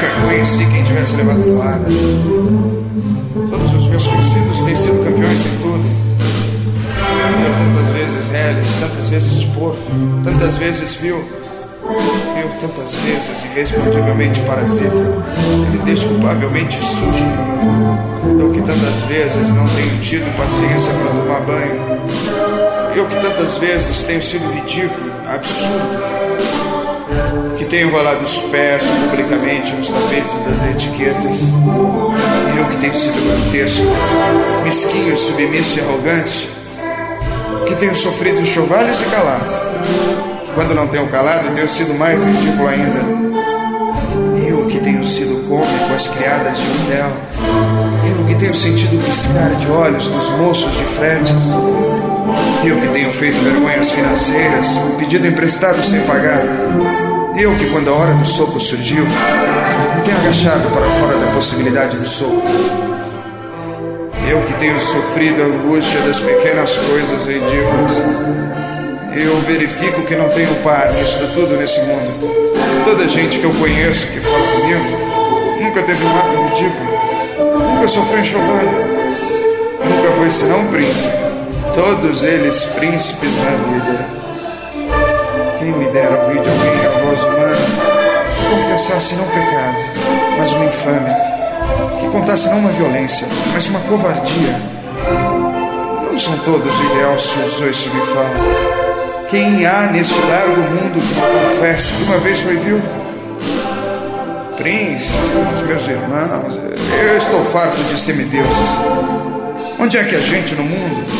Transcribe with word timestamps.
Nunca 0.00 0.26
conheci 0.28 0.64
quem 0.66 0.84
tivesse 0.84 1.16
levado 1.16 1.42
porrada. 1.42 1.84
Todos 3.50 3.74
os 3.74 3.86
meus 3.88 4.06
conhecidos 4.06 4.62
têm 4.62 4.76
sido 4.76 5.04
campeões 5.04 5.44
em 5.44 5.56
tudo. 5.60 5.82
Eu 7.44 7.52
tantas 7.58 7.88
vezes 7.88 8.28
reles, 8.28 8.76
tantas 8.76 9.10
vezes 9.10 9.42
porco, 9.42 9.90
tantas 10.22 10.56
vezes 10.56 10.94
viu. 10.94 11.16
Eu 11.16 12.48
tantas 12.60 12.94
vezes 12.94 13.44
irrespondivelmente 13.46 14.38
parasita, 14.42 14.94
indesculpavelmente 15.74 16.78
sujo. 16.80 17.26
Eu 18.38 18.52
que 18.52 18.60
tantas 18.60 19.00
vezes 19.08 19.48
não 19.48 19.66
tenho 19.70 20.00
tido 20.00 20.32
paciência 20.36 20.94
para 20.94 21.10
tomar 21.10 21.40
banho. 21.40 22.94
Eu 22.94 23.04
que 23.08 23.16
tantas 23.16 23.56
vezes 23.56 24.04
tenho 24.04 24.22
sido 24.22 24.48
ridículo, 24.52 25.10
absurdo. 25.26 26.87
Que 27.56 27.64
tenho 27.64 27.90
valado 27.90 28.24
os 28.24 28.38
pés 28.42 28.84
publicamente 28.86 29.74
nos 29.74 29.90
tapetes 29.90 30.40
das 30.42 30.62
etiquetas. 30.70 31.54
Eu 32.56 32.64
que 32.66 32.76
tenho 32.76 32.96
sido 32.96 33.20
grotesco, 33.24 33.86
mesquinho, 34.64 35.16
submisso 35.16 35.78
e 35.78 35.80
arrogante. 35.82 36.50
Que 37.66 37.74
tenho 37.76 37.94
sofrido 37.94 38.40
enxovalhos 38.40 39.00
e 39.00 39.04
calado 39.04 39.68
quando 40.58 40.74
não 40.74 40.88
tenho 40.88 41.06
calado, 41.06 41.54
tenho 41.54 41.68
sido 41.68 41.94
mais 41.94 42.20
ridículo 42.20 42.66
ainda. 42.66 42.98
Eu 44.44 44.66
que 44.66 44.80
tenho 44.80 45.06
sido 45.06 45.46
cômico 45.48 45.94
às 45.94 46.08
criadas 46.08 46.58
de 46.58 46.64
hotel. 46.64 47.12
Eu 48.10 48.24
que 48.24 48.34
tenho 48.34 48.56
sentido 48.56 49.00
piscar 49.04 49.50
de 49.50 49.70
olhos 49.70 50.08
dos 50.08 50.30
moços 50.30 50.76
de 50.76 50.82
fretes. 50.82 51.54
Eu 52.64 52.80
que 52.80 52.88
tenho 52.88 53.12
feito 53.12 53.40
vergonhas 53.40 53.90
financeiras, 53.90 54.76
pedido 54.98 55.26
emprestado 55.26 55.82
sem 55.84 56.00
pagar. 56.02 56.42
Eu 57.36 57.54
que, 57.56 57.66
quando 57.70 57.88
a 57.88 57.92
hora 57.92 58.14
do 58.14 58.26
soco 58.26 58.58
surgiu, 58.60 59.04
me 59.04 60.02
tenho 60.02 60.16
agachado 60.18 60.68
para 60.70 60.82
fora 60.82 61.16
da 61.18 61.32
possibilidade 61.32 61.96
do 61.96 62.06
soco. 62.06 62.42
Eu 64.28 64.42
que 64.42 64.54
tenho 64.54 64.80
sofrido 64.80 65.42
a 65.42 65.46
angústia 65.46 66.00
das 66.00 66.20
pequenas 66.20 66.76
coisas 66.76 67.26
ridículas 67.26 68.02
eu 69.20 69.40
verifico 69.40 70.02
que 70.02 70.14
não 70.14 70.28
tenho 70.28 70.54
par 70.56 70.92
nisto 70.92 71.26
tudo 71.34 71.56
nesse 71.56 71.80
mundo. 71.80 72.54
Toda 72.84 73.08
gente 73.08 73.38
que 73.38 73.44
eu 73.44 73.52
conheço 73.54 74.06
que 74.06 74.20
fala 74.20 74.46
comigo 74.46 75.60
nunca 75.60 75.82
teve 75.82 76.04
um 76.04 76.18
ato 76.18 76.36
ridículo, 76.36 77.74
nunca 77.74 77.88
sofreu 77.88 78.20
enxovalho, 78.20 78.70
nunca 79.84 80.12
foi 80.16 80.30
senão 80.30 80.60
um 80.60 80.66
príncipe. 80.68 81.27
Todos 81.78 82.24
eles 82.24 82.64
príncipes 82.64 83.38
na 83.38 83.50
vida. 83.50 84.08
Quem 85.60 85.70
me 85.70 85.86
dera 85.90 86.24
ouvir 86.24 86.42
de 86.42 86.50
alguém 86.50 86.86
a 86.86 87.04
voz 87.04 87.22
humana 87.22 87.56
que 88.26 88.50
confessasse 88.50 89.14
não 89.14 89.24
pecado, 89.28 89.76
mas 90.36 90.52
uma 90.54 90.64
infâmia, 90.64 91.16
que 92.00 92.08
contasse 92.08 92.48
não 92.48 92.58
uma 92.58 92.70
violência, 92.70 93.28
mas 93.52 93.68
uma 93.68 93.78
covardia. 93.82 94.60
Não 96.10 96.18
são 96.18 96.36
todos 96.38 96.72
ideais 96.80 97.36
os 97.46 97.86
me 97.94 98.00
falam. 98.06 99.28
Quem 99.28 99.64
há 99.64 99.82
neste 99.92 100.18
largo 100.22 100.60
mundo 100.60 101.00
que 101.00 101.54
confesse 101.54 101.92
que 101.92 102.02
uma 102.02 102.18
vez 102.18 102.40
foi 102.40 102.56
vil? 102.56 102.82
Príncipes, 104.56 105.62
meus 105.64 105.86
irmãos, 105.86 106.58
eu 107.04 107.18
estou 107.18 107.44
farto 107.44 107.80
de 107.84 108.00
semideuses. 108.00 108.76
Onde 109.78 109.96
é 109.96 110.02
que 110.02 110.16
a 110.16 110.20
gente 110.20 110.56
no 110.56 110.64
mundo? 110.64 111.17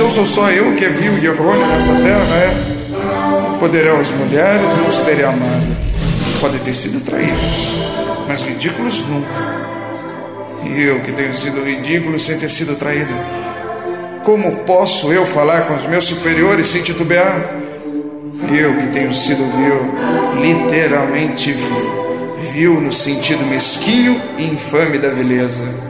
Então 0.00 0.10
sou 0.10 0.24
só 0.24 0.50
eu 0.50 0.74
que 0.76 0.84
é 0.86 0.88
vil 0.88 1.18
e 1.18 1.26
errôneo 1.26 1.66
nessa 1.66 1.92
terra, 1.92 2.34
é? 2.34 3.58
Poderão 3.60 4.00
as 4.00 4.10
mulheres 4.10 4.74
não 4.74 4.88
os 4.88 5.00
terem 5.00 5.26
amado. 5.26 5.76
Podem 6.40 6.58
ter 6.60 6.72
sido 6.72 7.04
traídos, 7.04 7.82
mas 8.26 8.40
ridículos 8.40 9.04
nunca. 9.06 9.28
E 10.64 10.84
eu 10.84 11.00
que 11.00 11.12
tenho 11.12 11.34
sido 11.34 11.62
ridículo 11.62 12.18
sem 12.18 12.38
ter 12.38 12.48
sido 12.48 12.76
traído. 12.76 13.12
Como 14.24 14.64
posso 14.64 15.12
eu 15.12 15.26
falar 15.26 15.66
com 15.66 15.74
os 15.74 15.84
meus 15.84 16.06
superiores 16.06 16.68
sem 16.68 16.80
titubear? 16.80 17.38
Eu 18.50 18.74
que 18.78 18.86
tenho 18.94 19.12
sido 19.12 19.44
vil, 19.54 20.40
literalmente 20.40 21.52
vil, 21.52 22.32
vil 22.52 22.80
no 22.80 22.90
sentido 22.90 23.44
mesquinho 23.44 24.18
e 24.38 24.46
infame 24.46 24.96
da 24.96 25.10
beleza. 25.10 25.89